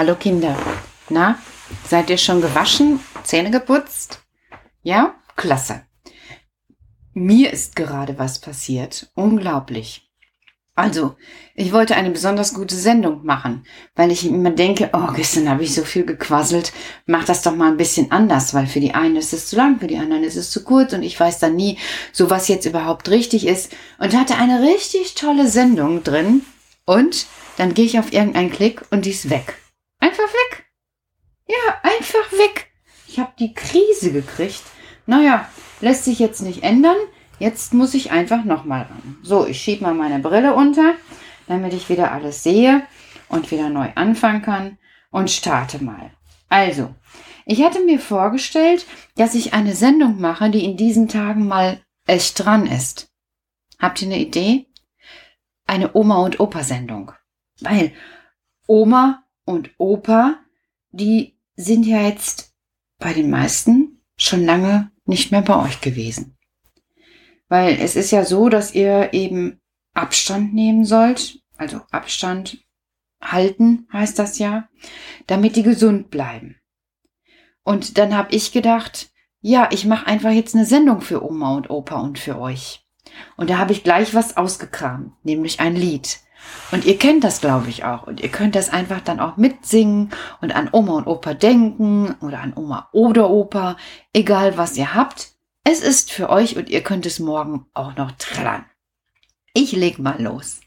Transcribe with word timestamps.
Hallo 0.00 0.14
Kinder. 0.14 0.56
Na, 1.10 1.38
seid 1.86 2.08
ihr 2.08 2.16
schon 2.16 2.40
gewaschen, 2.40 3.00
Zähne 3.22 3.50
geputzt? 3.50 4.20
Ja? 4.82 5.16
Klasse. 5.36 5.82
Mir 7.12 7.52
ist 7.52 7.76
gerade 7.76 8.18
was 8.18 8.38
passiert. 8.38 9.10
Unglaublich. 9.14 10.10
Also, 10.74 11.16
ich 11.54 11.74
wollte 11.74 11.96
eine 11.96 12.08
besonders 12.08 12.54
gute 12.54 12.76
Sendung 12.76 13.26
machen, 13.26 13.66
weil 13.94 14.10
ich 14.10 14.24
immer 14.24 14.52
denke, 14.52 14.88
oh, 14.94 15.12
gestern 15.14 15.50
habe 15.50 15.64
ich 15.64 15.74
so 15.74 15.84
viel 15.84 16.06
gequasselt, 16.06 16.72
mach 17.04 17.26
das 17.26 17.42
doch 17.42 17.54
mal 17.54 17.70
ein 17.70 17.76
bisschen 17.76 18.10
anders, 18.10 18.54
weil 18.54 18.68
für 18.68 18.80
die 18.80 18.94
einen 18.94 19.16
ist 19.16 19.34
es 19.34 19.48
zu 19.48 19.56
lang, 19.56 19.80
für 19.80 19.86
die 19.86 19.98
anderen 19.98 20.24
ist 20.24 20.36
es 20.36 20.50
zu 20.50 20.64
kurz 20.64 20.94
und 20.94 21.02
ich 21.02 21.20
weiß 21.20 21.40
dann 21.40 21.56
nie, 21.56 21.76
so 22.10 22.30
was 22.30 22.48
jetzt 22.48 22.64
überhaupt 22.64 23.10
richtig 23.10 23.46
ist 23.46 23.76
und 23.98 24.16
hatte 24.16 24.36
eine 24.36 24.62
richtig 24.62 25.14
tolle 25.14 25.46
Sendung 25.46 26.02
drin 26.02 26.40
und 26.86 27.26
dann 27.58 27.74
gehe 27.74 27.84
ich 27.84 27.98
auf 27.98 28.14
irgendeinen 28.14 28.50
Klick 28.50 28.80
und 28.90 29.04
die 29.04 29.10
ist 29.10 29.28
weg. 29.28 29.59
Einfach 30.00 30.24
weg. 30.24 30.66
Ja, 31.46 31.80
einfach 31.82 32.32
weg. 32.32 32.72
Ich 33.06 33.18
habe 33.18 33.32
die 33.38 33.54
Krise 33.54 34.12
gekriegt. 34.12 34.62
Naja, 35.06 35.48
lässt 35.80 36.04
sich 36.04 36.18
jetzt 36.18 36.42
nicht 36.42 36.62
ändern. 36.62 36.96
Jetzt 37.38 37.72
muss 37.74 37.94
ich 37.94 38.10
einfach 38.10 38.44
nochmal 38.44 38.82
ran. 38.82 39.18
So, 39.22 39.46
ich 39.46 39.60
schiebe 39.60 39.82
mal 39.82 39.94
meine 39.94 40.18
Brille 40.18 40.54
unter, 40.54 40.94
damit 41.46 41.72
ich 41.72 41.88
wieder 41.88 42.12
alles 42.12 42.42
sehe 42.42 42.86
und 43.28 43.50
wieder 43.50 43.70
neu 43.70 43.88
anfangen 43.94 44.42
kann 44.42 44.78
und 45.10 45.30
starte 45.30 45.82
mal. 45.82 46.10
Also, 46.48 46.94
ich 47.46 47.62
hatte 47.62 47.80
mir 47.80 47.98
vorgestellt, 47.98 48.86
dass 49.16 49.34
ich 49.34 49.54
eine 49.54 49.74
Sendung 49.74 50.20
mache, 50.20 50.50
die 50.50 50.64
in 50.64 50.76
diesen 50.76 51.08
Tagen 51.08 51.48
mal 51.48 51.80
echt 52.06 52.44
dran 52.44 52.66
ist. 52.66 53.10
Habt 53.78 54.02
ihr 54.02 54.08
eine 54.08 54.18
Idee? 54.18 54.66
Eine 55.66 55.94
Oma- 55.94 56.22
und 56.22 56.40
Opa-Sendung. 56.40 57.12
Weil 57.60 57.92
Oma 58.66 59.24
und 59.50 59.70
Opa, 59.78 60.38
die 60.90 61.36
sind 61.56 61.84
ja 61.84 62.02
jetzt 62.02 62.54
bei 62.98 63.12
den 63.12 63.30
meisten 63.30 64.02
schon 64.16 64.44
lange 64.44 64.90
nicht 65.04 65.32
mehr 65.32 65.42
bei 65.42 65.62
euch 65.62 65.80
gewesen. 65.80 66.36
Weil 67.48 67.78
es 67.80 67.96
ist 67.96 68.10
ja 68.12 68.24
so, 68.24 68.48
dass 68.48 68.74
ihr 68.74 69.12
eben 69.12 69.60
Abstand 69.92 70.54
nehmen 70.54 70.84
sollt, 70.84 71.40
also 71.56 71.80
Abstand 71.90 72.64
halten 73.20 73.88
heißt 73.92 74.18
das 74.18 74.38
ja, 74.38 74.68
damit 75.26 75.56
die 75.56 75.62
gesund 75.62 76.10
bleiben. 76.10 76.56
Und 77.62 77.98
dann 77.98 78.16
habe 78.16 78.34
ich 78.34 78.52
gedacht, 78.52 79.10
ja, 79.40 79.68
ich 79.72 79.84
mache 79.84 80.06
einfach 80.06 80.30
jetzt 80.30 80.54
eine 80.54 80.64
Sendung 80.64 81.00
für 81.00 81.24
Oma 81.24 81.54
und 81.56 81.70
Opa 81.70 82.00
und 82.00 82.18
für 82.18 82.38
euch. 82.38 82.86
Und 83.36 83.50
da 83.50 83.58
habe 83.58 83.72
ich 83.72 83.84
gleich 83.84 84.14
was 84.14 84.36
ausgekramt, 84.36 85.12
nämlich 85.24 85.60
ein 85.60 85.76
Lied. 85.76 86.20
Und 86.70 86.84
ihr 86.84 86.98
kennt 86.98 87.24
das, 87.24 87.40
glaube 87.40 87.68
ich, 87.68 87.84
auch. 87.84 88.06
Und 88.06 88.20
ihr 88.20 88.28
könnt 88.28 88.54
das 88.54 88.70
einfach 88.70 89.00
dann 89.00 89.20
auch 89.20 89.36
mitsingen 89.36 90.10
und 90.40 90.54
an 90.54 90.68
Oma 90.72 90.94
und 90.94 91.06
Opa 91.06 91.34
denken 91.34 92.14
oder 92.20 92.40
an 92.40 92.52
Oma 92.54 92.88
oder 92.92 93.30
Opa, 93.30 93.76
egal 94.12 94.56
was 94.56 94.76
ihr 94.76 94.94
habt. 94.94 95.32
Es 95.64 95.80
ist 95.80 96.10
für 96.12 96.30
euch 96.30 96.56
und 96.56 96.68
ihr 96.68 96.82
könnt 96.82 97.06
es 97.06 97.18
morgen 97.18 97.66
auch 97.74 97.96
noch 97.96 98.12
trällern. 98.12 98.64
Ich 99.52 99.72
leg 99.72 99.98
mal 99.98 100.20
los. 100.22 100.60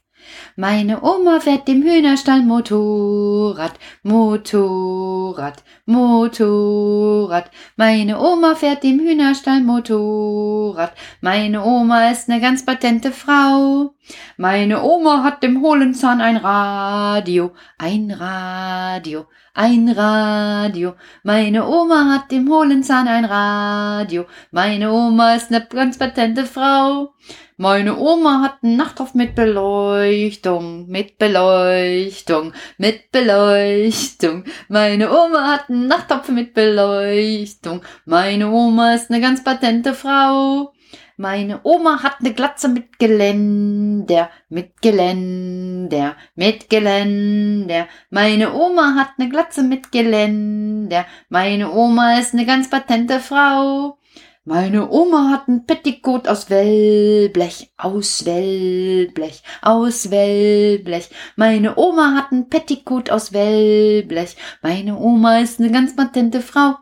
Meine 0.56 1.02
Oma 1.02 1.40
fährt 1.40 1.68
dem 1.68 1.82
Hühnerstall 1.84 2.42
Motorrad, 2.42 3.74
Motorrad, 4.04 5.64
Motorrad. 5.86 7.50
Meine 7.76 8.20
Oma 8.20 8.56
fährt 8.56 8.84
dem 8.84 9.00
Hühnerstall 9.00 9.62
Motorrad. 9.62 10.94
Meine 11.22 11.64
Oma 11.64 12.10
ist 12.12 12.30
ne 12.30 12.40
ganz 12.40 12.66
patente 12.66 13.12
Frau. 13.12 13.96
Meine 14.38 14.84
Oma 14.84 15.24
hat 15.24 15.44
dem 15.44 15.62
hohlen 15.62 15.94
Zahn 15.94 16.22
ein 16.22 16.38
Radio, 16.38 17.52
ein 17.78 18.12
Radio, 18.12 19.26
ein 19.54 19.90
Radio. 19.90 20.96
Meine 21.24 21.68
Oma 21.68 22.12
hat 22.14 22.32
dem 22.32 22.50
hohlen 22.50 22.84
Zahn 22.84 23.08
ein 23.08 23.26
Radio. 23.26 24.26
Meine 24.52 24.92
Oma 24.92 25.36
ist 25.36 25.52
ne 25.52 25.66
ganz 25.70 25.98
patente 25.98 26.46
Frau. 26.46 27.14
Meine 27.58 27.98
Oma 27.98 28.42
hat 28.42 28.64
einen 28.64 28.78
Nachthof 28.78 29.14
mit 29.14 29.36
Beleuchtung, 29.36 30.88
mit 30.88 31.20
Beleuchtung, 31.20 32.54
mit 32.80 33.12
Beleuchtung. 33.12 34.44
Meine 34.70 35.12
Oma 35.12 35.52
hat 35.52 35.70
einen 35.70 35.88
Nachttopf 35.88 36.30
mit 36.30 36.56
Beleuchtung. 36.56 37.84
Meine 38.06 38.50
Oma 38.50 38.96
ist 38.96 39.12
ne 39.12 39.22
ganz 39.22 39.44
patente 39.44 39.94
Frau. 39.94 40.74
Meine 41.18 41.60
Oma 41.64 42.02
hat 42.02 42.22
ne 42.22 42.34
Glatze 42.34 42.68
mit 42.68 42.98
Geländer, 42.98 44.32
mit 44.50 44.82
Geländer, 44.82 46.16
mit 46.36 46.72
Geländer. 46.72 47.88
Meine 48.10 48.52
Oma 48.54 48.96
hat 48.96 49.20
ne 49.20 49.30
Glatze 49.30 49.62
mit 49.62 49.92
Geländer. 49.92 51.06
Meine 51.30 51.72
Oma 51.72 52.18
ist 52.20 52.34
ne 52.34 52.46
ganz 52.48 52.68
patente 52.68 53.20
Frau. 53.20 54.00
Meine 54.46 54.90
Oma 54.90 55.30
hat 55.30 55.48
ein 55.48 55.66
Petticoat 55.68 56.28
aus 56.28 56.50
Wellblech, 56.50 57.72
aus 57.78 58.26
Wellblech, 58.26 59.44
aus 59.62 60.10
Wellblech. 60.10 61.10
Meine 61.36 61.78
Oma 61.78 62.16
hat 62.16 62.32
ein 62.32 62.50
Petticoat 62.50 63.12
aus 63.12 63.32
Wellblech. 63.34 64.36
Meine 64.64 64.98
Oma 64.98 65.40
ist 65.40 65.60
eine 65.60 65.72
ganz 65.72 65.96
patente 65.96 66.42
Frau. 66.42 66.76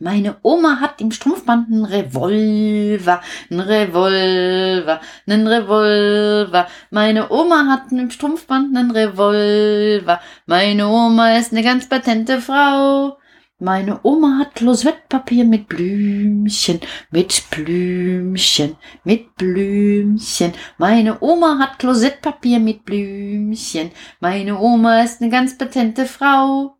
Meine 0.00 0.36
Oma 0.42 0.80
hat 0.80 1.00
im 1.00 1.10
Strumpfband 1.10 1.68
einen 1.68 1.84
Revolver, 1.84 3.20
einen 3.50 3.60
Revolver, 3.60 5.00
einen 5.26 5.46
Revolver. 5.46 6.66
Meine 6.90 7.30
Oma 7.30 7.66
hat 7.68 7.92
im 7.92 8.10
Strumpfband 8.10 8.76
einen 8.76 8.90
Revolver. 8.90 10.20
Meine 10.46 10.88
Oma 10.88 11.36
ist 11.36 11.52
eine 11.52 11.62
ganz 11.62 11.88
patente 11.88 12.40
Frau. 12.40 13.18
Meine 13.58 14.00
Oma 14.02 14.38
hat 14.40 14.56
Klosettpapier 14.56 15.44
mit 15.44 15.68
Blümchen, 15.68 16.80
mit 17.12 17.44
Blümchen, 17.50 18.76
mit 19.04 19.36
Blümchen. 19.36 20.52
Meine 20.78 21.20
Oma 21.20 21.58
hat 21.60 21.78
Klosettpapier 21.78 22.58
mit 22.58 22.84
Blümchen. 22.84 23.92
Meine 24.18 24.58
Oma 24.58 25.02
ist 25.02 25.22
eine 25.22 25.30
ganz 25.30 25.56
patente 25.56 26.06
Frau. 26.06 26.76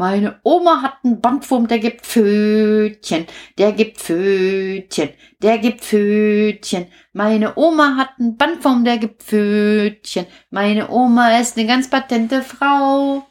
Meine 0.00 0.40
Oma 0.44 0.80
hat 0.80 0.94
einen 1.04 1.20
Bandwurm, 1.20 1.68
der 1.68 1.78
gibt 1.78 2.06
Pfötchen, 2.06 3.26
der 3.58 3.72
gibt 3.72 3.98
Pfötchen, 3.98 5.10
der 5.42 5.58
gibt 5.58 5.82
Pfötchen. 5.82 6.86
Meine 7.12 7.54
Oma 7.58 7.96
hat 7.98 8.12
einen 8.18 8.38
Bandwurm, 8.38 8.82
der 8.82 8.96
gibt 8.96 9.22
Pfötchen. 9.22 10.24
Meine 10.48 10.88
Oma 10.88 11.38
ist 11.38 11.58
eine 11.58 11.66
ganz 11.66 11.90
patente 11.90 12.40
Frau. 12.40 13.26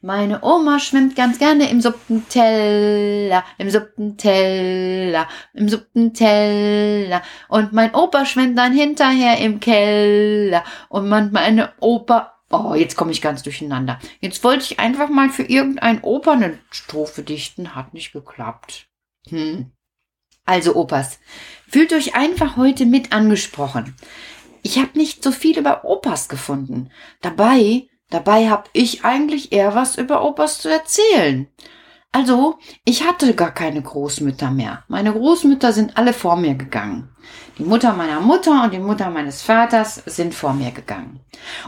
Meine 0.00 0.44
Oma 0.44 0.78
schwimmt 0.78 1.16
ganz 1.16 1.40
gerne 1.40 1.68
im 1.68 1.80
Suppenteller, 1.80 3.42
im 3.58 3.70
Suppenteller, 3.70 5.26
im 5.54 5.68
Suppenteller. 5.68 7.22
Und 7.48 7.72
mein 7.72 7.92
Opa 7.96 8.26
schwimmt 8.26 8.56
dann 8.56 8.72
hinterher 8.72 9.38
im 9.38 9.58
Keller. 9.58 10.62
Und 10.88 11.08
meine 11.08 11.72
Opa, 11.80 12.32
oh, 12.52 12.74
jetzt 12.74 12.96
komme 12.96 13.12
ich 13.12 13.22
ganz 13.22 13.42
durcheinander. 13.42 13.98
Jetzt 14.20 14.44
wollte 14.44 14.64
ich 14.64 14.78
einfach 14.78 15.08
mal 15.08 15.30
für 15.30 15.44
irgendein 15.44 16.02
Opa 16.02 16.32
eine 16.32 16.58
Strophe 16.70 17.22
dichten, 17.22 17.74
hat 17.74 17.94
nicht 17.94 18.12
geklappt. 18.12 18.88
Hm. 19.28 19.72
Also 20.44 20.74
Opas, 20.74 21.18
fühlt 21.68 21.92
euch 21.92 22.14
einfach 22.14 22.56
heute 22.56 22.86
mit 22.86 23.12
angesprochen. 23.12 23.94
Ich 24.62 24.78
habe 24.78 24.96
nicht 24.98 25.24
so 25.24 25.32
viel 25.32 25.58
über 25.58 25.84
Opas 25.84 26.28
gefunden. 26.28 26.90
Dabei 27.20 27.88
Dabei 28.12 28.50
hab 28.50 28.68
ich 28.74 29.06
eigentlich 29.06 29.52
eher 29.52 29.74
was 29.74 29.96
über 29.96 30.22
Opas 30.22 30.58
zu 30.58 30.68
erzählen. 30.68 31.48
Also, 32.12 32.58
ich 32.84 33.06
hatte 33.06 33.34
gar 33.34 33.52
keine 33.52 33.80
Großmütter 33.80 34.50
mehr. 34.50 34.84
Meine 34.86 35.14
Großmütter 35.14 35.72
sind 35.72 35.96
alle 35.96 36.12
vor 36.12 36.36
mir 36.36 36.54
gegangen. 36.54 37.11
Die 37.58 37.64
Mutter 37.64 37.92
meiner 37.92 38.20
Mutter 38.20 38.64
und 38.64 38.72
die 38.72 38.78
Mutter 38.78 39.10
meines 39.10 39.42
Vaters 39.42 40.02
sind 40.06 40.34
vor 40.34 40.54
mir 40.54 40.70
gegangen. 40.70 41.20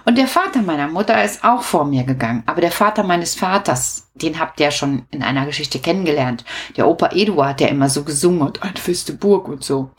Und 0.04 0.16
der 0.16 0.26
Vater 0.26 0.62
meiner 0.62 0.88
Mutter 0.88 1.22
ist 1.22 1.44
auch 1.44 1.62
vor 1.62 1.84
mir 1.84 2.04
gegangen. 2.04 2.42
Aber 2.46 2.60
der 2.60 2.70
Vater 2.70 3.02
meines 3.02 3.34
Vaters, 3.34 4.10
den 4.14 4.38
habt 4.38 4.60
ihr 4.60 4.70
schon 4.70 5.06
in 5.10 5.22
einer 5.22 5.44
Geschichte 5.44 5.78
kennengelernt. 5.78 6.44
Der 6.76 6.88
Opa 6.88 7.10
Eduard, 7.12 7.60
der 7.60 7.68
immer 7.68 7.90
so 7.90 8.02
gesungen 8.02 8.44
hat, 8.44 8.62
eine 8.62 8.76
feste 8.76 9.12
Burg 9.12 9.46
und 9.48 9.62
so. 9.62 9.90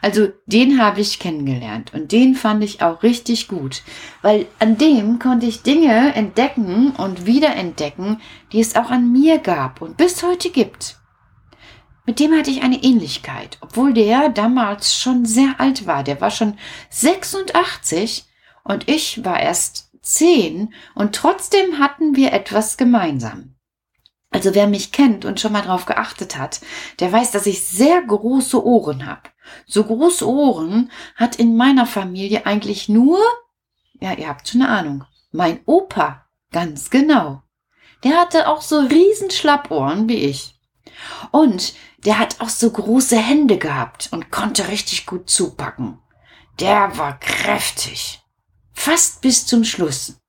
Also 0.00 0.28
den 0.46 0.80
habe 0.80 1.00
ich 1.00 1.18
kennengelernt. 1.18 1.92
Und 1.92 2.12
den 2.12 2.34
fand 2.34 2.64
ich 2.64 2.82
auch 2.82 3.02
richtig 3.02 3.48
gut. 3.48 3.82
Weil 4.22 4.46
an 4.58 4.78
dem 4.78 5.18
konnte 5.18 5.46
ich 5.46 5.62
Dinge 5.62 6.14
entdecken 6.14 6.92
und 6.96 7.26
wiederentdecken, 7.26 8.20
die 8.52 8.60
es 8.60 8.76
auch 8.76 8.90
an 8.90 9.12
mir 9.12 9.38
gab 9.38 9.82
und 9.82 9.96
bis 9.96 10.22
heute 10.22 10.50
gibt. 10.50 10.96
Mit 12.06 12.20
dem 12.20 12.36
hatte 12.36 12.50
ich 12.50 12.62
eine 12.62 12.82
Ähnlichkeit, 12.82 13.56
obwohl 13.60 13.94
der 13.94 14.28
damals 14.28 14.94
schon 14.94 15.24
sehr 15.24 15.54
alt 15.58 15.86
war. 15.86 16.04
Der 16.04 16.20
war 16.20 16.30
schon 16.30 16.58
86 16.90 18.26
und 18.62 18.88
ich 18.88 19.24
war 19.24 19.40
erst 19.40 19.90
10 20.02 20.74
und 20.94 21.14
trotzdem 21.14 21.78
hatten 21.78 22.14
wir 22.14 22.32
etwas 22.32 22.76
gemeinsam. 22.76 23.54
Also 24.30 24.54
wer 24.54 24.66
mich 24.66 24.92
kennt 24.92 25.24
und 25.24 25.40
schon 25.40 25.52
mal 25.52 25.62
drauf 25.62 25.86
geachtet 25.86 26.36
hat, 26.36 26.60
der 26.98 27.10
weiß, 27.10 27.30
dass 27.30 27.46
ich 27.46 27.64
sehr 27.64 28.02
große 28.02 28.62
Ohren 28.62 29.06
habe. 29.06 29.30
So 29.66 29.84
große 29.84 30.28
Ohren 30.28 30.90
hat 31.14 31.36
in 31.36 31.56
meiner 31.56 31.86
Familie 31.86 32.44
eigentlich 32.44 32.88
nur, 32.88 33.18
ja, 34.00 34.12
ihr 34.12 34.28
habt 34.28 34.48
schon 34.48 34.62
eine 34.62 34.70
Ahnung, 34.70 35.04
mein 35.30 35.60
Opa, 35.66 36.26
ganz 36.50 36.90
genau. 36.90 37.42
der 38.02 38.18
hatte 38.20 38.48
auch 38.48 38.60
so 38.60 38.80
riesen 38.80 39.30
Schlappohren 39.30 40.08
wie 40.08 40.16
ich. 40.16 40.53
Und 41.30 41.74
der 42.04 42.18
hat 42.18 42.40
auch 42.40 42.48
so 42.48 42.70
große 42.70 43.18
Hände 43.18 43.58
gehabt 43.58 44.08
und 44.12 44.30
konnte 44.30 44.68
richtig 44.68 45.06
gut 45.06 45.30
zupacken. 45.30 45.98
Der 46.60 46.96
war 46.98 47.18
kräftig. 47.18 48.22
Fast 48.72 49.20
bis 49.20 49.46
zum 49.46 49.64
Schluss. 49.64 50.20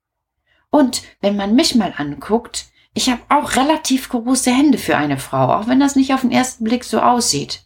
Und 0.69 1.03
wenn 1.21 1.35
man 1.35 1.55
mich 1.55 1.75
mal 1.75 1.93
anguckt, 1.97 2.67
ich 2.93 3.09
habe 3.09 3.21
auch 3.29 3.55
relativ 3.55 4.09
große 4.09 4.51
Hände 4.51 4.77
für 4.77 4.95
eine 4.97 5.17
Frau, 5.17 5.53
auch 5.53 5.67
wenn 5.67 5.79
das 5.79 5.95
nicht 5.95 6.13
auf 6.13 6.21
den 6.21 6.31
ersten 6.31 6.63
Blick 6.63 6.83
so 6.83 7.01
aussieht. 7.01 7.65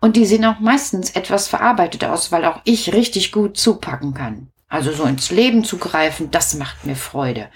Und 0.00 0.16
die 0.16 0.24
sehen 0.24 0.44
auch 0.44 0.60
meistens 0.60 1.10
etwas 1.10 1.48
verarbeitet 1.48 2.04
aus, 2.04 2.32
weil 2.32 2.44
auch 2.44 2.60
ich 2.64 2.92
richtig 2.92 3.32
gut 3.32 3.58
zupacken 3.58 4.14
kann. 4.14 4.48
Also 4.68 4.92
so 4.92 5.04
ins 5.04 5.30
Leben 5.30 5.64
zu 5.64 5.78
greifen, 5.78 6.30
das 6.30 6.54
macht 6.54 6.86
mir 6.86 6.96
Freude. 6.96 7.50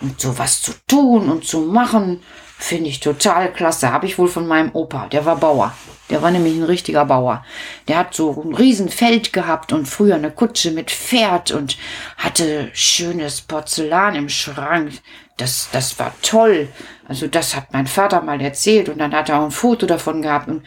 Und 0.00 0.20
sowas 0.20 0.62
zu 0.62 0.72
tun 0.86 1.28
und 1.28 1.44
zu 1.44 1.60
machen, 1.60 2.22
finde 2.62 2.90
ich 2.90 3.00
total 3.00 3.52
klasse. 3.52 3.92
Habe 3.92 4.06
ich 4.06 4.18
wohl 4.18 4.28
von 4.28 4.46
meinem 4.46 4.70
Opa, 4.72 5.06
der 5.08 5.24
war 5.24 5.36
Bauer. 5.36 5.74
Der 6.10 6.22
war 6.22 6.30
nämlich 6.30 6.54
ein 6.54 6.62
richtiger 6.62 7.04
Bauer. 7.04 7.44
Der 7.88 7.98
hat 7.98 8.14
so 8.14 8.42
ein 8.42 8.54
Riesenfeld 8.54 9.32
gehabt 9.32 9.72
und 9.72 9.86
früher 9.86 10.14
eine 10.14 10.30
Kutsche 10.30 10.70
mit 10.70 10.90
Pferd 10.90 11.50
und 11.50 11.76
hatte 12.16 12.70
schönes 12.72 13.40
Porzellan 13.40 14.14
im 14.14 14.28
Schrank. 14.28 14.92
Das, 15.38 15.68
das 15.72 15.98
war 15.98 16.12
toll. 16.22 16.68
Also 17.08 17.26
das 17.26 17.56
hat 17.56 17.72
mein 17.72 17.86
Vater 17.86 18.22
mal 18.22 18.40
erzählt 18.40 18.88
und 18.88 18.98
dann 18.98 19.14
hat 19.14 19.28
er 19.28 19.40
auch 19.40 19.44
ein 19.44 19.50
Foto 19.50 19.86
davon 19.86 20.22
gehabt 20.22 20.48
und 20.48 20.64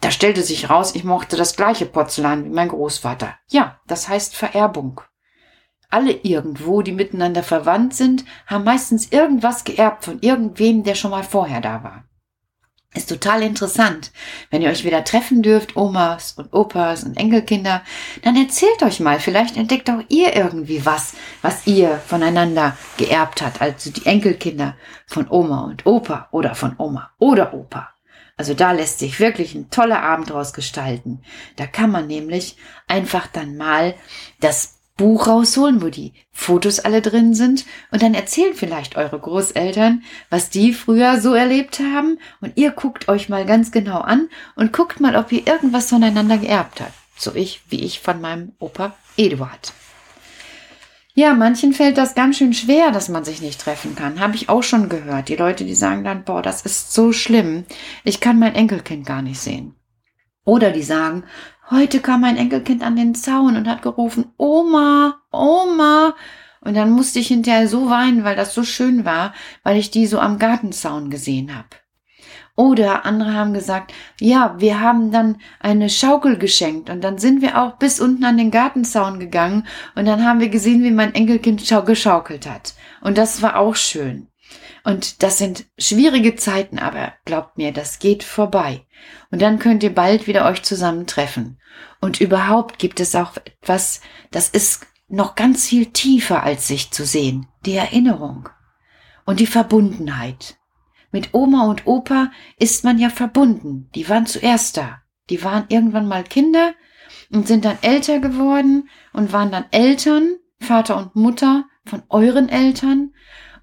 da 0.00 0.10
stellte 0.10 0.42
sich 0.42 0.68
raus, 0.68 0.94
ich 0.94 1.04
mochte 1.04 1.36
das 1.36 1.56
gleiche 1.56 1.86
Porzellan 1.86 2.44
wie 2.44 2.50
mein 2.50 2.68
Großvater. 2.68 3.34
Ja, 3.48 3.80
das 3.86 4.08
heißt 4.08 4.36
Vererbung. 4.36 5.00
Alle 5.90 6.12
irgendwo, 6.12 6.82
die 6.82 6.92
miteinander 6.92 7.42
verwandt 7.42 7.94
sind, 7.94 8.24
haben 8.46 8.64
meistens 8.64 9.12
irgendwas 9.12 9.64
geerbt 9.64 10.04
von 10.04 10.20
irgendwem, 10.20 10.82
der 10.82 10.94
schon 10.94 11.10
mal 11.10 11.24
vorher 11.24 11.60
da 11.60 11.82
war. 11.84 12.04
Ist 12.96 13.10
total 13.10 13.42
interessant. 13.42 14.10
Wenn 14.50 14.62
ihr 14.62 14.70
euch 14.70 14.84
wieder 14.84 15.04
treffen 15.04 15.42
dürft, 15.42 15.76
Omas 15.76 16.32
und 16.32 16.54
Opas 16.54 17.04
und 17.04 17.18
Enkelkinder, 17.18 17.82
dann 18.22 18.36
erzählt 18.36 18.82
euch 18.82 19.00
mal, 19.00 19.20
vielleicht 19.20 19.58
entdeckt 19.58 19.90
auch 19.90 20.02
ihr 20.08 20.34
irgendwie 20.34 20.86
was, 20.86 21.12
was 21.42 21.66
ihr 21.66 21.98
voneinander 21.98 22.74
geerbt 22.96 23.42
hat, 23.42 23.60
also 23.60 23.90
die 23.90 24.06
Enkelkinder 24.06 24.76
von 25.06 25.26
Oma 25.28 25.64
und 25.64 25.84
Opa 25.84 26.28
oder 26.30 26.54
von 26.54 26.74
Oma 26.78 27.10
oder 27.18 27.52
Opa. 27.52 27.90
Also 28.38 28.54
da 28.54 28.72
lässt 28.72 28.98
sich 28.98 29.20
wirklich 29.20 29.54
ein 29.54 29.70
toller 29.70 30.02
Abend 30.02 30.30
draus 30.30 30.54
gestalten. 30.54 31.22
Da 31.56 31.66
kann 31.66 31.90
man 31.90 32.06
nämlich 32.06 32.56
einfach 32.86 33.26
dann 33.26 33.56
mal 33.56 33.94
das 34.40 34.75
Buch 34.96 35.26
rausholen, 35.26 35.82
wo 35.82 35.88
die 35.88 36.14
Fotos 36.32 36.80
alle 36.80 37.02
drin 37.02 37.34
sind 37.34 37.66
und 37.90 38.02
dann 38.02 38.14
erzählen 38.14 38.54
vielleicht 38.54 38.96
eure 38.96 39.18
Großeltern, 39.18 40.02
was 40.30 40.48
die 40.48 40.72
früher 40.72 41.20
so 41.20 41.34
erlebt 41.34 41.80
haben 41.80 42.18
und 42.40 42.56
ihr 42.56 42.70
guckt 42.70 43.08
euch 43.08 43.28
mal 43.28 43.44
ganz 43.44 43.72
genau 43.72 44.00
an 44.00 44.28
und 44.54 44.72
guckt 44.72 45.00
mal, 45.00 45.16
ob 45.16 45.32
ihr 45.32 45.46
irgendwas 45.46 45.90
voneinander 45.90 46.38
geerbt 46.38 46.80
habt. 46.80 46.94
So 47.16 47.34
ich, 47.34 47.62
wie 47.68 47.84
ich 47.84 48.00
von 48.00 48.20
meinem 48.20 48.52
Opa 48.58 48.94
Eduard. 49.16 49.72
Ja, 51.14 51.32
manchen 51.32 51.72
fällt 51.72 51.96
das 51.96 52.14
ganz 52.14 52.36
schön 52.36 52.52
schwer, 52.52 52.90
dass 52.90 53.08
man 53.08 53.24
sich 53.24 53.40
nicht 53.40 53.58
treffen 53.58 53.96
kann. 53.96 54.20
Habe 54.20 54.36
ich 54.36 54.50
auch 54.50 54.62
schon 54.62 54.90
gehört. 54.90 55.30
Die 55.30 55.36
Leute, 55.36 55.64
die 55.64 55.74
sagen 55.74 56.04
dann, 56.04 56.24
boah, 56.24 56.42
das 56.42 56.60
ist 56.60 56.92
so 56.92 57.10
schlimm. 57.12 57.64
Ich 58.04 58.20
kann 58.20 58.38
mein 58.38 58.54
Enkelkind 58.54 59.06
gar 59.06 59.22
nicht 59.22 59.40
sehen. 59.40 59.74
Oder 60.44 60.72
die 60.72 60.82
sagen, 60.82 61.24
heute 61.70 62.00
kam 62.00 62.20
mein 62.22 62.36
Enkelkind 62.36 62.82
an 62.82 62.96
den 62.96 63.14
Zaun 63.14 63.56
und 63.56 63.68
hat 63.68 63.82
gerufen, 63.82 64.32
Oma, 64.36 65.20
Oma. 65.32 66.14
Und 66.60 66.74
dann 66.74 66.90
musste 66.90 67.18
ich 67.18 67.28
hinterher 67.28 67.68
so 67.68 67.88
weinen, 67.88 68.24
weil 68.24 68.36
das 68.36 68.54
so 68.54 68.64
schön 68.64 69.04
war, 69.04 69.32
weil 69.62 69.76
ich 69.76 69.90
die 69.90 70.06
so 70.06 70.18
am 70.18 70.38
Gartenzaun 70.38 71.10
gesehen 71.10 71.56
habe. 71.56 71.68
Oder 72.56 73.04
andere 73.04 73.34
haben 73.34 73.52
gesagt, 73.52 73.92
ja, 74.18 74.56
wir 74.58 74.80
haben 74.80 75.12
dann 75.12 75.36
eine 75.60 75.90
Schaukel 75.90 76.38
geschenkt 76.38 76.88
und 76.88 77.04
dann 77.04 77.18
sind 77.18 77.42
wir 77.42 77.60
auch 77.60 77.76
bis 77.76 78.00
unten 78.00 78.24
an 78.24 78.38
den 78.38 78.50
Gartenzaun 78.50 79.20
gegangen 79.20 79.66
und 79.94 80.06
dann 80.06 80.24
haben 80.24 80.40
wir 80.40 80.48
gesehen, 80.48 80.82
wie 80.82 80.90
mein 80.90 81.14
Enkelkind 81.14 81.62
geschaukelt 81.84 82.46
hat. 82.48 82.74
Und 83.02 83.18
das 83.18 83.42
war 83.42 83.56
auch 83.56 83.76
schön. 83.76 84.28
Und 84.86 85.24
das 85.24 85.38
sind 85.38 85.66
schwierige 85.76 86.36
Zeiten, 86.36 86.78
aber 86.78 87.12
glaubt 87.24 87.58
mir, 87.58 87.72
das 87.72 87.98
geht 87.98 88.22
vorbei. 88.22 88.86
Und 89.32 89.42
dann 89.42 89.58
könnt 89.58 89.82
ihr 89.82 89.92
bald 89.92 90.28
wieder 90.28 90.46
euch 90.46 90.62
zusammentreffen. 90.62 91.58
Und 92.00 92.20
überhaupt 92.20 92.78
gibt 92.78 93.00
es 93.00 93.16
auch 93.16 93.36
etwas, 93.36 94.00
das 94.30 94.48
ist 94.48 94.86
noch 95.08 95.34
ganz 95.34 95.66
viel 95.66 95.86
tiefer 95.86 96.44
als 96.44 96.68
sich 96.68 96.92
zu 96.92 97.04
sehen. 97.04 97.48
Die 97.64 97.74
Erinnerung 97.74 98.48
und 99.24 99.40
die 99.40 99.48
Verbundenheit. 99.48 100.56
Mit 101.10 101.34
Oma 101.34 101.66
und 101.66 101.88
Opa 101.88 102.30
ist 102.56 102.84
man 102.84 103.00
ja 103.00 103.10
verbunden. 103.10 103.90
Die 103.96 104.08
waren 104.08 104.26
zuerst 104.26 104.76
da. 104.76 105.02
Die 105.30 105.42
waren 105.42 105.64
irgendwann 105.68 106.06
mal 106.06 106.22
Kinder 106.22 106.74
und 107.32 107.48
sind 107.48 107.64
dann 107.64 107.78
älter 107.82 108.20
geworden 108.20 108.88
und 109.12 109.32
waren 109.32 109.50
dann 109.50 109.64
Eltern, 109.72 110.36
Vater 110.60 110.96
und 110.96 111.16
Mutter 111.16 111.64
von 111.84 112.04
euren 112.08 112.48
Eltern. 112.48 113.14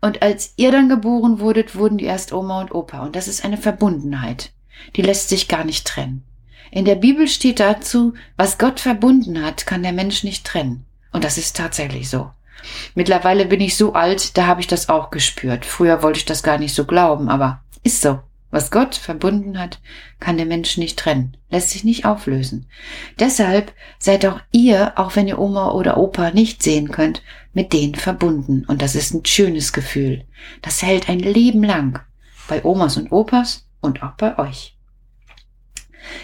Und 0.03 0.21
als 0.21 0.51
ihr 0.57 0.69
dann 0.73 0.89
geboren 0.89 1.39
wurdet, 1.39 1.77
wurden 1.77 1.97
die 1.97 2.03
erst 2.03 2.33
Oma 2.33 2.59
und 2.59 2.75
Opa. 2.75 3.05
Und 3.05 3.15
das 3.15 3.29
ist 3.29 3.45
eine 3.45 3.55
Verbundenheit. 3.55 4.51
Die 4.97 5.01
lässt 5.01 5.29
sich 5.29 5.47
gar 5.47 5.63
nicht 5.63 5.87
trennen. 5.87 6.25
In 6.71 6.83
der 6.83 6.95
Bibel 6.95 7.25
steht 7.29 7.61
dazu, 7.61 8.13
was 8.35 8.57
Gott 8.57 8.81
verbunden 8.81 9.41
hat, 9.41 9.65
kann 9.65 9.81
der 9.81 9.93
Mensch 9.93 10.25
nicht 10.25 10.45
trennen. 10.45 10.83
Und 11.13 11.23
das 11.23 11.37
ist 11.37 11.55
tatsächlich 11.55 12.09
so. 12.09 12.29
Mittlerweile 12.95 13.45
bin 13.45 13.61
ich 13.61 13.77
so 13.77 13.93
alt, 13.93 14.37
da 14.37 14.45
habe 14.45 14.59
ich 14.59 14.67
das 14.67 14.89
auch 14.89 15.09
gespürt. 15.09 15.63
Früher 15.63 16.03
wollte 16.03 16.19
ich 16.19 16.25
das 16.25 16.43
gar 16.43 16.57
nicht 16.57 16.75
so 16.75 16.83
glauben, 16.83 17.29
aber 17.29 17.61
ist 17.81 18.01
so. 18.01 18.19
Was 18.53 18.69
Gott 18.69 18.93
verbunden 18.93 19.57
hat, 19.57 19.79
kann 20.19 20.37
der 20.37 20.45
Mensch 20.45 20.77
nicht 20.77 20.99
trennen, 20.99 21.35
lässt 21.49 21.71
sich 21.71 21.83
nicht 21.83 22.05
auflösen. 22.05 22.67
Deshalb 23.17 23.73
seid 23.97 24.27
auch 24.27 24.39
ihr, 24.51 24.93
auch 24.95 25.15
wenn 25.15 25.27
ihr 25.27 25.39
Oma 25.39 25.71
oder 25.71 25.97
Opa 25.97 26.29
nicht 26.29 26.61
sehen 26.61 26.91
könnt, 26.91 27.23
mit 27.53 27.73
denen 27.73 27.95
verbunden. 27.95 28.63
Und 28.67 28.83
das 28.83 28.93
ist 28.93 29.11
ein 29.11 29.25
schönes 29.25 29.73
Gefühl. 29.73 30.25
Das 30.61 30.83
hält 30.83 31.09
ein 31.09 31.17
Leben 31.17 31.63
lang. 31.63 32.01
Bei 32.47 32.63
Omas 32.63 32.95
und 32.95 33.11
Opas 33.11 33.65
und 33.81 34.03
auch 34.03 34.13
bei 34.17 34.37
euch. 34.37 34.77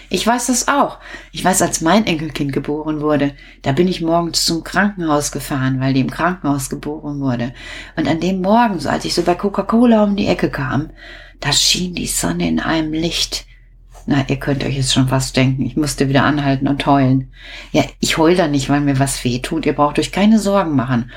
Ich 0.08 0.24
weiß 0.24 0.46
das 0.46 0.68
auch. 0.68 1.00
Ich 1.32 1.44
weiß, 1.44 1.62
als 1.62 1.80
mein 1.80 2.06
Enkelkind 2.06 2.52
geboren 2.52 3.00
wurde, 3.00 3.34
da 3.62 3.72
bin 3.72 3.88
ich 3.88 4.02
morgens 4.02 4.44
zum 4.44 4.62
Krankenhaus 4.62 5.32
gefahren, 5.32 5.80
weil 5.80 5.94
die 5.94 6.00
im 6.00 6.10
Krankenhaus 6.10 6.70
geboren 6.70 7.18
wurde. 7.18 7.54
Und 7.96 8.06
an 8.06 8.20
dem 8.20 8.40
Morgen, 8.40 8.78
so 8.78 8.88
als 8.88 9.04
ich 9.04 9.14
so 9.14 9.22
bei 9.22 9.34
Coca-Cola 9.34 10.04
um 10.04 10.14
die 10.14 10.28
Ecke 10.28 10.48
kam, 10.48 10.90
da 11.40 11.52
schien 11.52 11.94
die 11.94 12.06
Sonne 12.06 12.48
in 12.48 12.60
einem 12.60 12.92
Licht. 12.92 13.46
Na, 14.06 14.24
ihr 14.28 14.38
könnt 14.38 14.64
euch 14.64 14.76
jetzt 14.76 14.92
schon 14.92 15.08
fast 15.08 15.36
denken, 15.36 15.64
ich 15.64 15.76
musste 15.76 16.08
wieder 16.08 16.24
anhalten 16.24 16.68
und 16.68 16.84
heulen. 16.86 17.32
Ja, 17.72 17.84
ich 18.00 18.18
heule 18.18 18.36
da 18.36 18.48
nicht, 18.48 18.68
weil 18.68 18.80
mir 18.80 18.98
was 18.98 19.22
weh 19.24 19.40
tut. 19.40 19.66
Ihr 19.66 19.74
braucht 19.74 19.98
euch 19.98 20.12
keine 20.12 20.38
Sorgen 20.38 20.74
machen. 20.74 21.10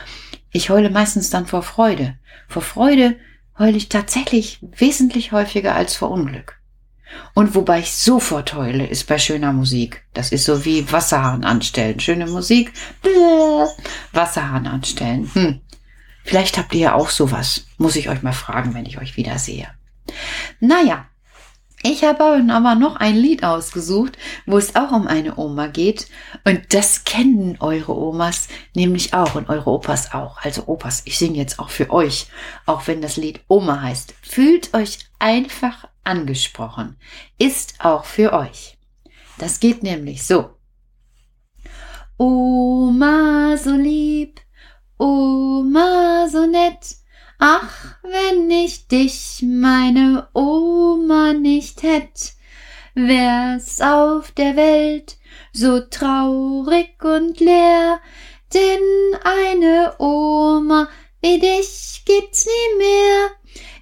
Ich 0.51 0.69
heule 0.69 0.89
meistens 0.89 1.29
dann 1.29 1.47
vor 1.47 1.63
Freude. 1.63 2.15
Vor 2.47 2.61
Freude 2.61 3.15
heule 3.57 3.77
ich 3.77 3.89
tatsächlich 3.89 4.59
wesentlich 4.61 5.31
häufiger 5.31 5.75
als 5.75 5.95
vor 5.95 6.11
Unglück. 6.11 6.59
Und 7.33 7.55
wobei 7.55 7.79
ich 7.79 7.93
sofort 7.93 8.53
heule, 8.53 8.85
ist 8.85 9.07
bei 9.07 9.17
schöner 9.17 9.53
Musik. 9.53 10.03
Das 10.13 10.31
ist 10.31 10.45
so 10.45 10.65
wie 10.65 10.91
Wasserhahn 10.91 11.43
anstellen. 11.43 11.99
Schöne 11.99 12.27
Musik, 12.27 12.73
bläh, 13.01 13.65
Wasserhahn 14.11 14.67
anstellen. 14.67 15.29
Hm. 15.33 15.61
Vielleicht 16.23 16.57
habt 16.57 16.73
ihr 16.73 16.81
ja 16.81 16.93
auch 16.95 17.09
sowas. 17.09 17.65
Muss 17.77 17.95
ich 17.95 18.09
euch 18.09 18.23
mal 18.23 18.33
fragen, 18.33 18.73
wenn 18.73 18.85
ich 18.85 18.99
euch 18.99 19.17
wieder 19.17 19.37
sehe. 19.39 19.67
Naja, 20.65 21.07
ich 21.83 22.05
habe 22.05 22.23
aber 22.23 22.75
noch 22.75 22.95
ein 22.95 23.17
Lied 23.17 23.43
ausgesucht, 23.43 24.17
wo 24.45 24.57
es 24.57 24.77
auch 24.77 24.93
um 24.93 25.07
eine 25.07 25.37
Oma 25.37 25.67
geht. 25.67 26.07
Und 26.45 26.73
das 26.73 27.03
kennen 27.03 27.57
eure 27.59 27.93
Omas 27.93 28.47
nämlich 28.73 29.13
auch 29.13 29.35
und 29.35 29.49
eure 29.49 29.69
Opas 29.69 30.13
auch. 30.13 30.37
Also 30.37 30.67
Opas, 30.67 31.01
ich 31.03 31.17
singe 31.17 31.35
jetzt 31.35 31.59
auch 31.59 31.69
für 31.69 31.89
euch, 31.89 32.27
auch 32.65 32.87
wenn 32.87 33.01
das 33.01 33.17
Lied 33.17 33.41
Oma 33.49 33.81
heißt. 33.81 34.13
Fühlt 34.21 34.73
euch 34.73 34.99
einfach 35.19 35.89
angesprochen. 36.05 36.95
Ist 37.37 37.73
auch 37.79 38.05
für 38.05 38.31
euch. 38.31 38.77
Das 39.37 39.59
geht 39.59 39.83
nämlich 39.83 40.25
so. 40.25 40.51
Oma 42.17 43.57
so 43.57 43.71
lieb, 43.71 44.39
Oma 44.97 46.29
so 46.31 46.45
nett. 46.45 47.02
Ach, 47.39 47.95
wenn 48.03 48.49
ich 48.49 48.87
dich, 48.87 49.43
meine 49.45 50.27
Oma, 50.33 51.33
nicht 51.33 51.83
hätt, 51.83 52.33
wär's 52.95 53.81
auf 53.81 54.31
der 54.31 54.55
Welt 54.55 55.17
so 55.51 55.79
traurig 55.81 57.03
und 57.03 57.39
leer, 57.39 57.99
denn 58.53 58.79
eine 59.23 59.93
Oma 59.99 60.87
wie 61.21 61.39
dich 61.39 62.03
gibt's 62.05 62.45
nie 62.45 62.77
mehr. 62.79 63.29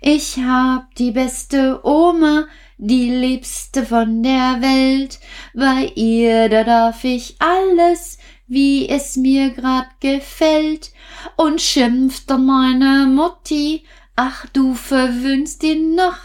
Ich 0.01 0.37
hab 0.37 0.93
die 0.95 1.11
beste 1.11 1.79
Oma, 1.83 2.47
die 2.77 3.09
liebste 3.09 3.85
von 3.85 4.21
der 4.21 4.61
Welt. 4.61 5.19
Bei 5.53 5.91
ihr, 5.95 6.49
da 6.49 6.63
darf 6.63 7.03
ich 7.03 7.35
alles, 7.39 8.17
wie 8.51 8.89
es 8.89 9.15
mir 9.15 9.49
grad 9.51 9.87
gefällt. 10.01 10.91
Und 11.37 11.61
schimpft 11.61 12.29
dann 12.29 12.45
meine 12.45 13.05
Mutti 13.07 13.83
ach 14.15 14.45
du 14.53 14.75
verwöhnst 14.75 15.63
ihn 15.63 15.95
noch. 15.95 16.19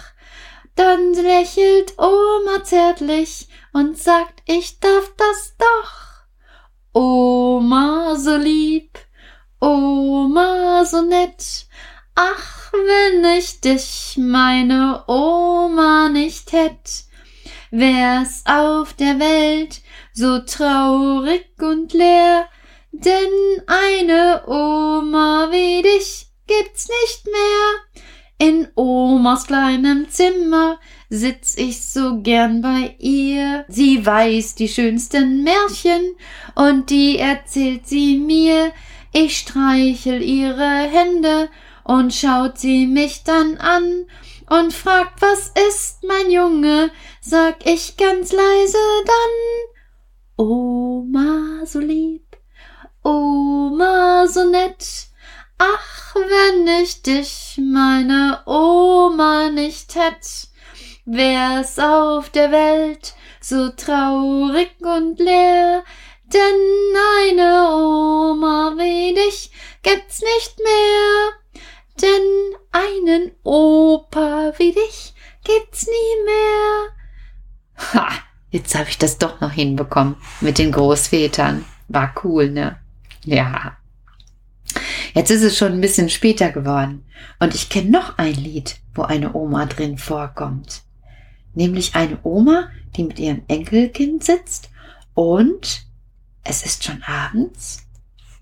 Dann 0.74 1.14
lächelt 1.14 1.98
Oma 1.98 2.62
zärtlich 2.62 3.48
und 3.72 3.96
sagt, 3.96 4.42
ich 4.44 4.78
darf 4.80 5.12
das 5.16 5.56
doch. 5.58 6.26
Oma 6.92 8.16
so 8.16 8.36
lieb, 8.36 8.98
Oma 9.60 10.84
so 10.84 11.02
nett, 11.02 11.66
ach, 12.14 12.72
wenn 12.72 13.24
ich 13.38 13.60
dich, 13.60 14.18
meine 14.18 15.04
Oma, 15.06 16.10
nicht 16.10 16.52
hätt, 16.52 17.04
wär's 17.70 18.42
auf 18.46 18.92
der 18.94 19.18
Welt 19.18 19.80
so 20.16 20.38
traurig 20.38 21.44
und 21.60 21.92
leer, 21.92 22.48
denn 22.90 23.62
eine 23.66 24.44
Oma 24.46 25.48
wie 25.50 25.82
dich 25.82 26.28
gibt's 26.46 26.88
nicht 26.88 27.26
mehr. 27.26 28.08
In 28.38 28.68
Omas 28.76 29.46
kleinem 29.46 30.08
Zimmer 30.08 30.78
sitz 31.10 31.56
ich 31.58 31.82
so 31.82 32.22
gern 32.22 32.62
bei 32.62 32.94
ihr. 32.98 33.66
Sie 33.68 34.04
weiß 34.04 34.54
die 34.54 34.68
schönsten 34.68 35.42
Märchen 35.42 36.16
und 36.54 36.88
die 36.88 37.18
erzählt 37.18 37.86
sie 37.86 38.16
mir. 38.16 38.72
Ich 39.12 39.38
streichel 39.38 40.22
ihre 40.22 40.88
Hände 40.88 41.50
und 41.84 42.14
schaut 42.14 42.58
sie 42.58 42.86
mich 42.86 43.22
dann 43.24 43.58
an 43.58 44.06
und 44.48 44.72
fragt, 44.72 45.20
was 45.20 45.52
ist, 45.68 46.04
mein 46.04 46.30
Junge? 46.30 46.90
Sag 47.20 47.66
ich 47.66 47.98
ganz 47.98 48.32
leise 48.32 48.78
dann. 49.04 49.75
Oma 50.38 51.64
so 51.64 51.78
lieb, 51.78 52.36
Oma 53.02 54.26
so 54.28 54.44
nett, 54.44 55.06
ach, 55.56 56.14
wenn 56.14 56.66
ich 56.82 57.00
dich, 57.00 57.58
meine 57.58 58.42
Oma, 58.44 59.48
nicht 59.48 59.94
hätt, 59.94 60.48
wär's 61.06 61.78
auf 61.78 62.28
der 62.28 62.52
Welt 62.52 63.14
so 63.40 63.70
traurig 63.70 64.76
und 64.80 65.18
leer, 65.20 65.82
denn 66.24 66.96
eine 67.22 67.70
Oma 67.70 68.74
wie 68.76 69.14
dich 69.14 69.50
gibt's 69.82 70.20
nicht 70.20 70.58
mehr, 70.58 71.62
denn 72.02 72.56
einen 72.72 73.34
Opa 73.42 74.52
wie 74.58 74.72
dich 74.72 75.14
gibt's 75.44 75.86
nie 75.86 76.24
mehr. 76.26 76.88
Ha, 77.94 78.25
jetzt 78.50 78.74
habe 78.74 78.88
ich 78.88 78.98
das 78.98 79.18
doch 79.18 79.40
noch 79.40 79.52
hinbekommen 79.52 80.16
mit 80.40 80.58
den 80.58 80.72
Großvätern. 80.72 81.64
War 81.88 82.14
cool, 82.24 82.50
ne? 82.50 82.76
Ja. 83.24 83.76
Jetzt 85.14 85.30
ist 85.30 85.42
es 85.42 85.56
schon 85.56 85.72
ein 85.72 85.80
bisschen 85.80 86.10
später 86.10 86.50
geworden 86.50 87.04
und 87.40 87.54
ich 87.54 87.68
kenne 87.68 87.90
noch 87.90 88.18
ein 88.18 88.34
Lied, 88.34 88.76
wo 88.94 89.02
eine 89.02 89.34
Oma 89.34 89.66
drin 89.66 89.98
vorkommt. 89.98 90.82
Nämlich 91.54 91.94
eine 91.94 92.18
Oma, 92.22 92.68
die 92.96 93.04
mit 93.04 93.18
ihrem 93.18 93.42
Enkelkind 93.48 94.24
sitzt 94.24 94.70
und 95.14 95.86
es 96.44 96.64
ist 96.64 96.84
schon 96.84 97.02
abends 97.02 97.86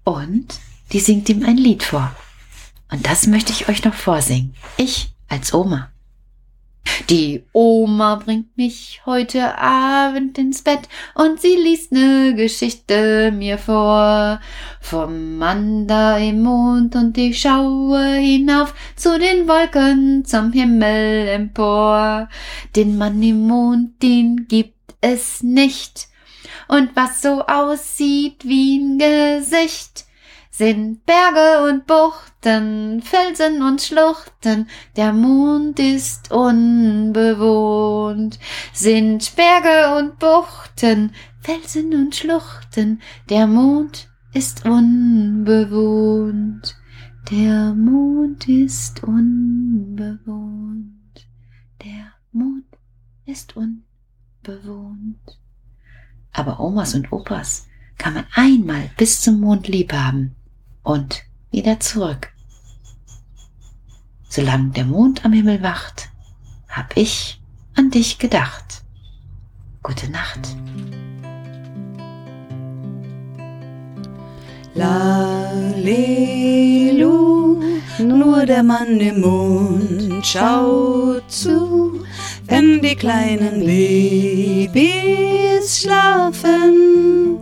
und 0.02 0.60
die 0.92 1.00
singt 1.00 1.28
ihm 1.28 1.44
ein 1.44 1.56
Lied 1.56 1.82
vor. 1.82 2.14
Und 2.90 3.06
das 3.06 3.26
möchte 3.26 3.52
ich 3.52 3.68
euch 3.68 3.84
noch 3.84 3.94
vorsingen. 3.94 4.54
Ich 4.76 5.14
als 5.28 5.54
Oma. 5.54 5.90
Die 7.10 7.44
Oma 7.52 8.16
bringt 8.16 8.56
mich 8.56 9.02
heute 9.04 9.58
Abend 9.58 10.38
ins 10.38 10.62
Bett 10.62 10.88
und 11.14 11.40
sie 11.40 11.56
liest 11.56 11.92
ne 11.92 12.34
Geschichte 12.34 13.30
mir 13.30 13.58
vor. 13.58 14.40
Vom 14.80 15.38
Mann 15.38 15.86
da 15.86 16.16
im 16.16 16.42
Mond 16.42 16.96
und 16.96 17.16
ich 17.18 17.40
schaue 17.40 18.14
hinauf 18.16 18.74
zu 18.96 19.18
den 19.18 19.48
Wolken 19.48 20.24
zum 20.24 20.52
Himmel 20.52 21.28
empor. 21.28 22.28
Den 22.74 22.96
Mann 22.96 23.22
im 23.22 23.46
Mond, 23.46 24.02
den 24.02 24.46
gibt 24.48 24.94
es 25.00 25.42
nicht. 25.42 26.08
Und 26.68 26.96
was 26.96 27.20
so 27.20 27.42
aussieht 27.46 28.44
wie 28.44 28.78
ein 28.78 28.98
Gesicht, 28.98 30.06
sind 30.56 31.04
Berge 31.04 31.68
und 31.68 31.88
Buchten, 31.88 33.02
Felsen 33.02 33.60
und 33.60 33.82
Schluchten, 33.82 34.68
der 34.94 35.12
Mond 35.12 35.80
ist 35.80 36.30
unbewohnt. 36.30 38.38
Sind 38.72 39.34
Berge 39.34 39.98
und 39.98 40.20
Buchten, 40.20 41.10
Felsen 41.40 41.92
und 41.92 42.14
Schluchten, 42.14 43.02
der 43.28 43.48
Mond 43.48 44.08
ist 44.32 44.64
unbewohnt. 44.64 46.76
Der 47.32 47.74
Mond 47.74 48.48
ist 48.48 49.02
unbewohnt. 49.02 50.22
Der 51.82 52.12
Mond 52.30 52.66
ist 53.26 53.56
unbewohnt. 53.56 53.80
Aber 56.32 56.60
Omas 56.60 56.94
und 56.94 57.10
Opas 57.10 57.66
kann 57.98 58.14
man 58.14 58.26
einmal 58.34 58.88
bis 58.96 59.20
zum 59.20 59.40
Mond 59.40 59.66
lieb 59.66 59.92
haben 59.92 60.36
und 60.84 61.24
wieder 61.50 61.80
zurück. 61.80 62.30
Solange 64.28 64.70
der 64.70 64.84
Mond 64.84 65.24
am 65.24 65.32
Himmel 65.32 65.60
wacht, 65.62 66.10
hab 66.68 66.96
ich 66.96 67.40
an 67.74 67.90
dich 67.90 68.18
gedacht. 68.18 68.82
Gute 69.82 70.08
Nacht. 70.10 70.56
Lalelu, 74.74 75.92
nur 78.00 78.46
der 78.46 78.62
Mann 78.62 78.98
im 78.98 79.20
Mond 79.20 80.26
schaut 80.26 81.30
zu, 81.30 82.04
wenn 82.46 82.80
die 82.82 82.96
kleinen 82.96 83.64
Babys 83.64 85.80
schlafen 85.80 87.38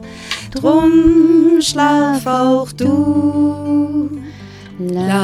drum 0.51 1.42
schlaf 1.63 2.27
auch 2.27 2.73
du. 2.73 4.11
Lalelu, 4.79 5.23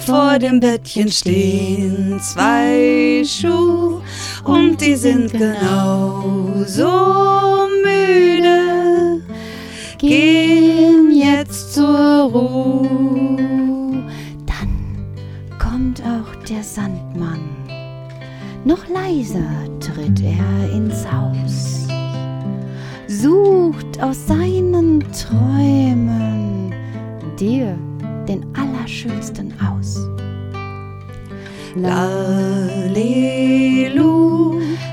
vor 0.00 0.38
dem 0.38 0.60
Bettchen 0.60 1.10
stehen 1.10 2.20
zwei 2.20 3.22
Schuhe 3.24 4.02
und 4.44 4.80
die 4.80 4.96
sind 4.96 5.32
genau 5.32 6.24
so 6.66 7.68
müde, 7.84 9.22
gehen 9.98 11.12
jetzt 11.14 11.74
zur 11.74 12.30
Ruhe. 12.32 12.88
Dann 14.46 14.72
kommt 15.58 16.02
auch 16.02 16.34
der 16.48 16.62
Sandmann. 16.64 17.40
Noch 18.64 18.88
leiser 18.88 19.68
tritt 19.78 20.22
er 20.22 20.33
aus 24.04 24.26
seinen 24.26 25.02
Träumen 25.12 26.74
dir 27.40 27.78
den 28.28 28.44
Allerschönsten 28.54 29.54
aus. 29.58 29.98
Lalelu, 31.74 33.00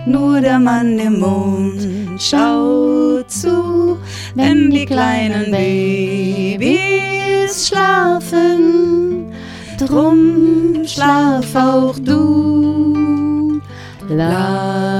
nur 0.05 0.39
der 0.39 0.59
Mann 0.59 0.97
im 0.97 1.19
Mond 1.19 1.89
schaut 2.19 3.29
zu, 3.29 3.97
wenn 4.35 4.71
die 4.71 4.85
kleinen 4.85 5.51
Babys 5.51 6.71
schlafen. 7.67 9.29
Drum 9.77 10.85
schlaf 10.85 11.53
auch 11.53 11.99
du. 11.99 13.59
Lalelu, 14.07 14.90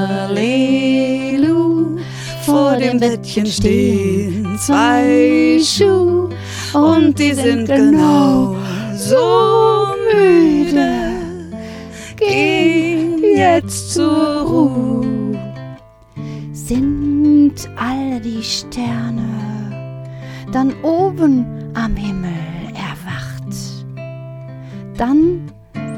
dem 2.92 3.00
Bettchen 3.00 3.46
stehen 3.46 4.58
zwei 4.60 5.60
Schuhe 5.64 6.30
und 6.74 7.18
die 7.18 7.34
sind 7.34 7.68
genau 7.68 8.56
so 8.96 9.86
müde. 10.14 11.14
Gehen 12.18 13.24
jetzt 13.24 13.94
zur 13.94 14.42
Ruhe. 14.42 15.40
Sind 16.54 17.56
all 17.78 18.20
die 18.20 18.44
Sterne 18.44 20.04
dann 20.52 20.74
oben 20.84 21.46
am 21.74 21.96
Himmel 21.96 22.32
erwacht? 22.74 23.86
Dann 24.98 25.50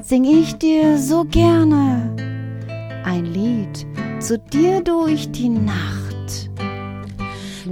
sing 0.01 0.25
ich 0.25 0.55
dir 0.55 0.97
so 0.97 1.25
gerne 1.25 2.15
ein 3.03 3.25
Lied 3.25 3.85
zu 4.19 4.37
dir 4.37 4.81
durch 4.81 5.31
die 5.31 5.49
Nacht. 5.49 6.02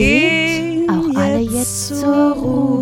Gehen 0.00 0.88
auch 0.88 1.14
alle 1.14 1.40
jetzt 1.40 1.88
zur 1.88 2.32
Ruhe. 2.32 2.79